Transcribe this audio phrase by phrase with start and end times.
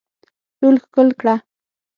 [0.59, 1.35] ټول ښکل کړه